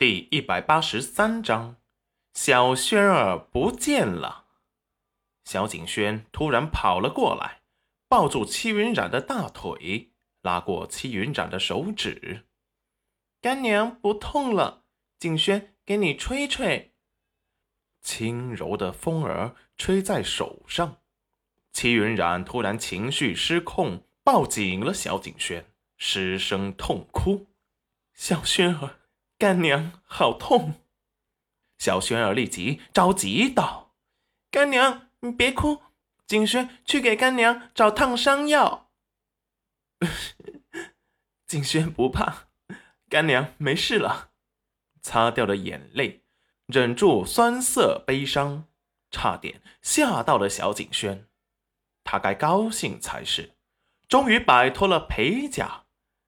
[0.00, 1.76] 第一百八十三章，
[2.32, 4.46] 小轩儿不见了。
[5.44, 7.60] 小景轩突然跑了过来，
[8.08, 12.46] 抱住戚云染的大腿，拉过戚云染的手指。
[13.42, 14.84] 干娘不痛了，
[15.18, 16.94] 景轩给你吹吹。
[18.00, 21.02] 轻柔的风儿吹在手上，
[21.74, 27.48] 戚云染突然情绪失控，抱紧了小景轩，失声痛哭。
[28.14, 28.99] 小轩儿。
[29.40, 30.74] 干娘好痛！
[31.78, 33.94] 小轩儿立即着急道
[34.52, 35.80] ：“干娘，你别哭，
[36.26, 38.90] 景轩去给干娘找烫伤药。
[41.48, 42.48] ”景轩不怕，
[43.08, 44.32] 干娘没事了。
[45.00, 46.22] 擦掉了眼泪，
[46.66, 48.66] 忍住酸涩悲伤，
[49.10, 51.26] 差点吓到了小景轩。
[52.04, 53.54] 他该高兴才是，
[54.06, 55.86] 终于摆脱了裴家。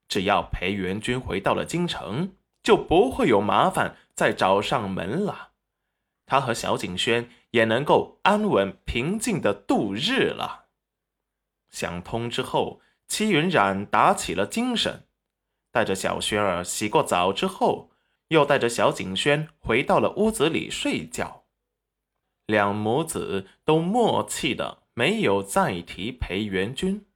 [0.09, 2.37] 只要裴元君回到了京城。
[2.63, 5.53] 就不会有麻烦再找上门了，
[6.27, 10.67] 他和小景轩也能够安稳平静的度日了。
[11.71, 15.09] 想通之后，戚云染打起了精神，
[15.71, 17.91] 带着小轩儿洗过澡之后，
[18.29, 21.45] 又带着小景轩回到了屋子里睡觉。
[22.47, 27.07] 两母子都默契的没有再提裴元君。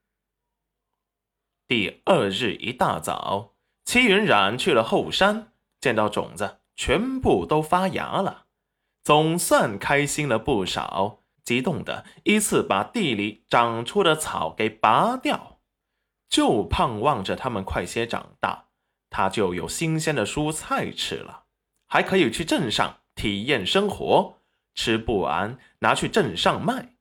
[1.69, 3.56] 第二日一大早。
[3.87, 8.47] 戚云染去了后山，见到种子全部都发芽了，
[9.03, 11.21] 总算开心了不少。
[11.45, 15.61] 激动的依次把地里长出的草给拔掉，
[16.29, 18.65] 就盼望着它们快些长大，
[19.09, 21.45] 他就有新鲜的蔬菜吃了，
[21.87, 24.39] 还可以去镇上体验生活。
[24.75, 26.97] 吃不完拿去镇上卖，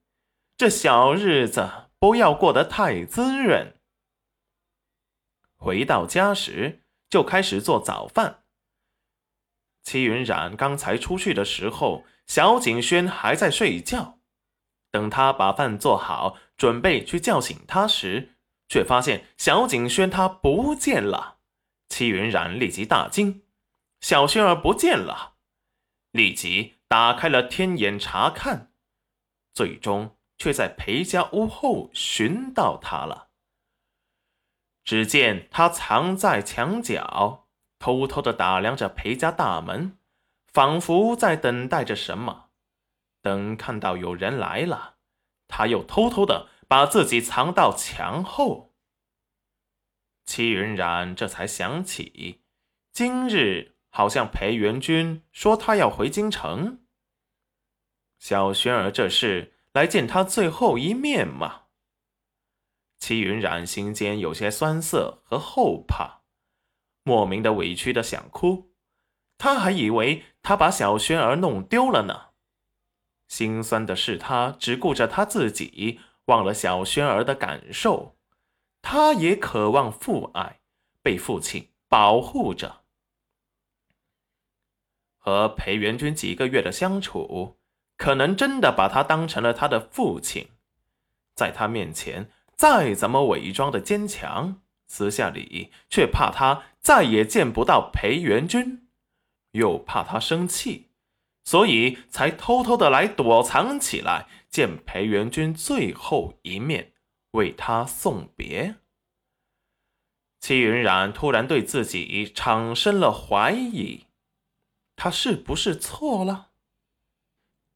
[0.55, 3.73] 这小日子不要过得太滋润。
[5.65, 8.43] 回到家时，就开始做早饭。
[9.81, 14.19] 戚云染刚才出去的时候，小景轩还在睡觉。
[14.91, 18.35] 等他把饭做好，准备去叫醒他时，
[18.69, 21.37] 却发现小景轩他不见了。
[21.89, 23.41] 戚云染立即大惊
[24.01, 25.33] ：“小轩儿不见了！”
[26.13, 28.71] 立即打开了天眼查看，
[29.55, 33.24] 最终却在裴家屋后寻到他了。
[34.85, 37.47] 只见他藏在墙角，
[37.79, 39.97] 偷偷的打量着裴家大门，
[40.53, 42.51] 仿佛在等待着什么。
[43.21, 44.97] 等看到有人来了，
[45.47, 48.75] 他又偷偷的把自己藏到墙后。
[50.23, 52.43] 戚云染这才想起，
[52.91, 56.85] 今日好像裴元君说他要回京城，
[58.19, 61.64] 小轩儿这是来见他最后一面吗？
[63.05, 66.23] 齐云染心间有些酸涩和后怕，
[67.03, 68.71] 莫名的委屈的想哭。
[69.37, 72.29] 他还以为他把小轩儿弄丢了呢。
[73.27, 78.17] 心酸的是，他只顾着他自己，忘了小轩儿的感受。
[78.81, 80.61] 他也渴望父爱，
[81.03, 82.85] 被父亲保护着。
[85.19, 87.59] 和裴元君几个月的相处，
[87.97, 90.49] 可能真的把他当成了他的父亲，
[91.35, 92.31] 在他面前。
[92.55, 98.87] 再怎么伪装的坚强，私下里却怕他再也见不到裴元君，
[99.51, 100.89] 又怕他生气，
[101.43, 106.93] 所以才偷偷的来躲藏起来，见裴元君最后一面，
[107.31, 108.75] 为他送别。
[110.39, 114.05] 戚云染突然对自己产生了怀疑，
[114.95, 116.51] 他是不是错了？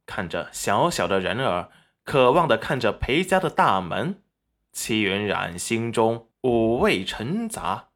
[0.05, 1.69] 看着小小的人儿，
[2.03, 4.23] 渴望的看着裴家的大门。
[4.81, 7.89] 戚云染心中五味陈杂，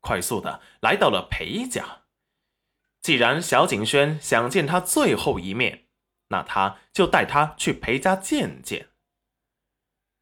[0.00, 2.04] 快速的来到了裴家。
[3.02, 5.88] 既然小景轩想见他最后一面，
[6.28, 8.88] 那他就带他去裴家见见。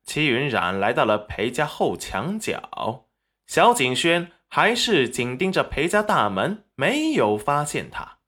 [0.02, 3.08] 戚云染来到了裴家后墙角，
[3.46, 8.18] 小景轩还是紧盯着裴家大门，没有发现他。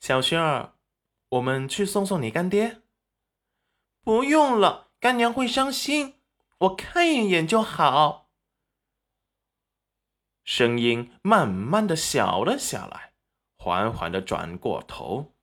[0.00, 0.74] 小轩儿，
[1.30, 2.82] 我们去送送你干爹。
[4.02, 4.85] 不用了。
[4.98, 6.14] 干娘会伤心，
[6.58, 8.30] 我看一眼就好。
[10.44, 13.12] 声音慢慢的小了下来，
[13.58, 15.34] 缓缓的转过头，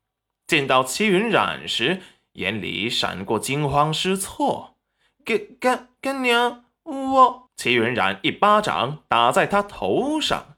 [0.47, 2.01] 见到齐云染时，
[2.33, 4.77] 眼里闪过惊慌失措。
[5.25, 7.49] 干干干娘，我……
[7.55, 10.57] 齐云染一巴掌打在他头上，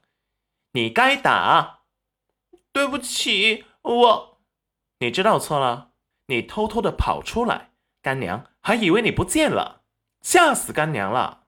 [0.72, 1.80] 你该打！
[2.72, 4.40] 对不起，我……
[5.00, 5.92] 你知道错了，
[6.26, 7.72] 你偷偷的跑出来。
[8.00, 9.84] 干娘还以为你不见了，
[10.22, 11.46] 吓死干娘了！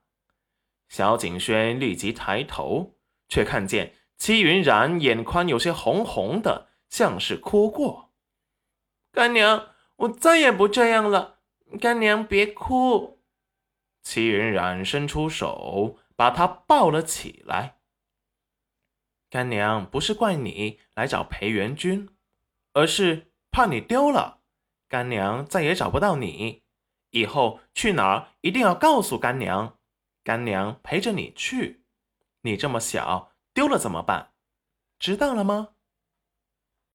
[0.89, 2.95] 小景轩立即抬头，
[3.29, 8.13] 却看见戚云染眼眶有些红红的，像是哭过。
[9.11, 11.41] 干娘，我再也不这样了，
[11.81, 13.21] 干娘别哭。
[14.01, 17.81] 戚云染伸出手，把他抱了起来。
[19.29, 22.09] 干娘不是怪你来找裴元君，
[22.75, 24.43] 而是怕你丢了，
[24.89, 26.68] 干娘再也找不到你。
[27.11, 29.79] 以后去哪儿一定要告诉干娘，
[30.23, 31.85] 干娘陪着你去。
[32.43, 34.33] 你这么小，丢了怎么办？
[34.99, 35.69] 知道了吗？